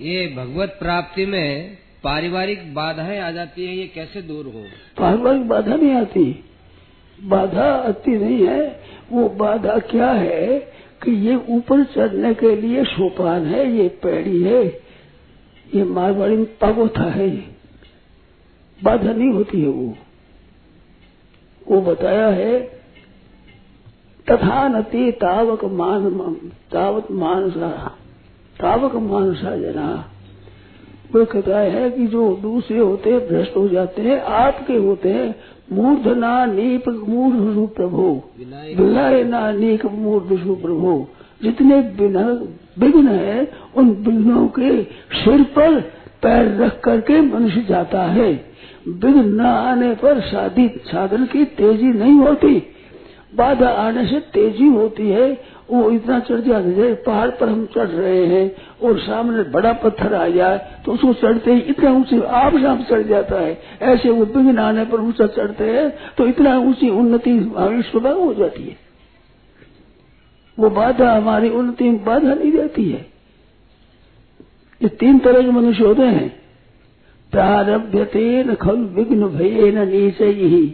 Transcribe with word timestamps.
ये 0.00 0.34
भगवत 0.36 0.76
प्राप्ति 0.80 1.26
में 1.26 1.78
पारिवारिक 2.04 2.74
बाधाएँ 2.74 3.20
आ 3.20 3.30
जाती 3.30 3.66
है, 3.66 3.76
ये 3.76 3.86
कैसे 3.86 4.22
दूर 4.22 4.44
हो? 4.44 4.64
पारिवारिक 4.98 5.48
बाधा 5.48 5.76
नहीं 5.76 5.92
आती। 5.92 6.44
बाधा 7.24 7.62
आती 7.62 8.10
नहीं 8.10 8.46
है। 8.46 8.80
वो 9.12 9.28
बाधा 9.28 9.78
क्या 9.78 10.10
है 10.10 10.58
कि 11.02 11.10
ये 11.10 11.36
ऊपर 11.48 11.84
चढ़ने 11.84 12.34
के 12.34 12.56
लिए 12.56 12.84
सोपान 12.84 13.46
है, 13.46 13.72
ये 13.76 13.88
पैड़ी 13.88 14.42
है, 14.42 14.66
ये 15.74 15.84
मारवाड़ी 15.84 16.36
में 16.36 16.58
पागोथा 16.58 17.10
है। 17.10 17.30
बाधा 18.82 19.12
नहीं 19.12 19.30
होती 19.30 19.60
है 19.60 19.68
वो। 19.68 19.96
वो 21.68 21.80
बताया 21.80 22.28
है, 22.28 22.60
तथा 24.30 24.68
नती 24.68 25.12
तावक 25.12 25.64
मान 25.64 26.10
तावत 26.72 27.06
मानसा। 27.10 27.98
तावक 28.64 28.94
मानसा 28.94 29.56
जना। 29.56 30.10
वो 31.14 31.24
कहता 31.24 31.58
है 31.58 31.90
कि 31.90 32.06
जो 32.06 32.38
दूसरे 32.42 32.78
होते 32.78 33.10
हैं, 33.10 33.28
भ्रष्ट 33.28 33.56
हो 33.56 33.68
जाते 33.68 34.02
हैं, 34.02 34.22
आपके 34.22 34.72
होते 34.72 35.08
हैं 35.08 35.34
मूर्धना 35.72 36.46
नीप 36.46 36.88
मूर्ध 36.88 37.74
प्रभु। 37.76 38.22
विलय 38.76 39.24
ना 39.24 39.52
नीक 39.52 39.86
मूर्ध 39.86 40.26
प्रभु। 40.62 41.06
जितने 41.42 41.80
विघ्न 42.78 43.08
है, 43.08 43.52
उन 43.76 43.90
विघ्नों 43.90 44.48
के 44.48 44.82
सिर 45.12 45.42
पर 45.42 45.80
पैर 46.22 46.62
रख 46.62 46.80
करके 46.80 47.20
मनुष्य 47.20 47.66
जाता 47.68 48.02
है। 48.02 48.32
विघ्न 48.88 49.34
न 49.34 49.40
आने 49.40 49.94
पर 49.94 50.20
साधन 50.78 51.28
की 51.32 51.44
तेज़ी 51.44 51.86
नहीं 51.86 52.18
होती। 52.18 52.62
बाधा 53.34 53.68
आने 53.68 54.06
से 54.06 54.20
तेज़ी 54.20 54.68
होती 54.68 55.10
है। 55.10 55.53
वो 55.74 55.90
इतना 55.90 56.18
चढ़ 56.20 56.40
जाते 56.40 56.72
जैसे 56.72 56.94
पहाड़ 57.02 57.30
पर 57.30 57.48
हम 57.48 57.64
चढ़ 57.74 57.88
रहे 57.88 58.24
हैं 58.26 58.44
और 58.82 58.98
सामने 59.00 59.42
बड़ा 59.50 59.72
पत्थर 59.82 60.14
आ 60.14 60.26
जाए 60.28 60.58
तो 60.84 60.92
उसको 60.92 61.12
चढ़ते 61.16 61.54
ही 61.54 61.60
इतना 61.70 61.90
ऊँची 61.92 62.20
आप 62.20 62.56
साम 62.58 62.82
चढ़ 62.84 63.02
जाता 63.04 63.40
है। 63.40 63.58
ऐसे 63.82 64.10
वो 64.10 64.24
विघ्न 64.26 64.58
आने 64.58 64.84
पर 64.84 65.00
ऊँचा 65.00 65.26
चढ़ते 65.32 65.70
हैं 65.70 65.88
तो 66.16 66.26
इतना 66.26 66.56
ऊँची 66.60 66.90
उन्नति 66.92 67.30
हमारी 67.30 68.12
हो 68.14 68.32
जाती 68.34 68.62
है। 68.62 68.76
वो 70.58 70.70
बाधा 70.72 71.12
हमारी 71.12 71.48
उन्नति 71.50 71.84
में 71.84 72.04
बाधा 72.04 72.34
नहीं 72.34 72.52
देती 72.52 72.90
है। 72.90 73.06
ये 74.80 74.88
तीन 74.90 75.18
तरह 75.18 75.42
के 75.42 75.50
मनुष्य 75.50 75.84
होते 75.84 76.02
हैं। 76.04 76.28
प्रारभ्यते 77.32 78.42
न 78.44 78.54
खल 78.54 78.76
विघ्न 78.94 79.28
भये 79.28 79.70
नीचे। 79.74 80.26
ही 80.32 80.64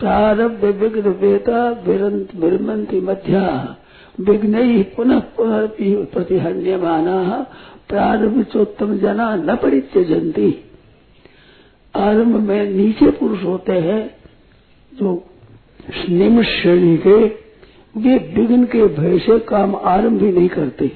प्रारब्ध 0.00 0.64
विघ्न 0.76 1.10
वेता 1.20 1.68
विरमंती 2.36 3.00
मध्या। 3.00 3.42
विघ्न 4.20 4.62
ही 4.62 4.82
पुनः 4.82 5.18
पुनः 5.36 5.66
प्रतिहन्यमाना 6.04 7.46
प्रारंभ 7.88 8.42
चोत्तम 8.42 8.96
जना 8.98 9.34
न 9.36 9.56
परित्यजंती 9.56 10.64
आरंभ 11.94 12.36
में 12.36 12.70
नीचे 12.70 13.10
पुरुष 13.10 13.44
होते 13.44 13.72
हैं, 13.72 14.02
जो 14.92 15.24
निम्न 16.08 16.42
श्रेणी 16.42 16.96
के, 16.96 17.16
वे 17.96 18.16
विघ्न 18.36 18.64
के 18.64 18.86
भय 18.86 19.18
से 19.18 19.38
काम 19.38 19.74
आरंभ 19.76 20.22
ही 20.22 20.32
नहीं 20.32 20.48
करते। 20.48 20.90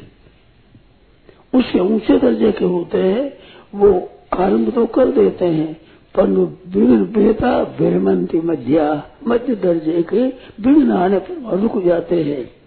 उससे 1.55 1.78
ऊँचे 1.78 2.19
दर्जे 2.19 2.53
के 2.53 2.64
होते 2.64 2.98
हैं, 2.98 3.33
वो 3.75 4.11
आरंभ 4.33 4.75
तो 4.75 4.86
कर 4.86 5.06
देते 5.06 5.44
हैं 5.44 5.72
पर 6.14 6.27
विघ्न 6.27 7.05
बेता 7.05 7.61
विरमंती 7.81 8.41
मध्या, 8.41 8.86
मध्य 9.27 9.55
दर्जे 9.55 10.03
के 10.03 10.27
विघ्न 10.61 10.92
आने 10.92 11.19
पर 11.19 11.59
रुक 11.59 11.83
जाते 11.84 12.22
हैं। 12.22 12.64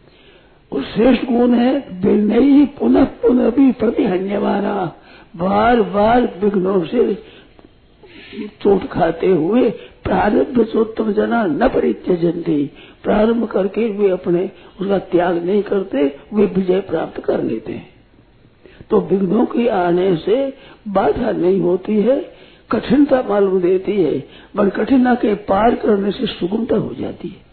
और 0.72 0.84
श्रेष्ठ 0.84 1.26
गुण 1.26 1.54
है? 1.54 1.80
ही 2.42 2.66
पुनः 2.66 3.04
पुनः 3.04 3.50
भी 3.50 3.72
प्रतिहन्यमाना 3.72 4.96
बार 5.36 5.82
बार 5.82 6.40
विघ्नों 6.44 6.86
से 6.86 7.14
चोट 8.62 8.88
खाते 8.88 9.28
हुए 9.28 9.70
प्रारब्ध 10.04 10.64
चोत्तम 10.64 11.12
जना 11.12 11.46
न 11.46 11.68
परित्यजंती। 11.68 12.72
प्रारंभ 13.04 13.46
करके 13.46 13.90
वे 13.90 14.10
अपने, 14.10 14.52
उसका 14.82 15.00
त्याग 15.00 15.46
नहीं 15.46 15.64
करते, 15.64 16.16
वे 16.34 16.46
विजय 16.46 16.80
प्राप्त 16.80 17.22
कर 17.22 17.44
लेते 17.44 17.74
हैं। 17.74 17.90
तो 18.90 19.02
विघ्नों 19.02 19.46
के 19.46 19.68
आने 19.68 20.16
से 20.16 20.54
बाधा 20.88 21.32
नहीं 21.32 21.60
होती 21.60 22.02
है, 22.02 22.32
कठिनता 22.72 23.26
मालूम 23.30 23.62
देती 23.62 24.04
है 24.04 24.20
पर 24.58 24.70
कठिनता 24.70 25.16
के 25.16 25.34
पार 25.34 25.76
करने 25.76 26.12
से 26.12 26.26
सुगमता 26.26 26.78
हो 26.78 26.94
जाती 26.94 27.28
है। 27.28 27.47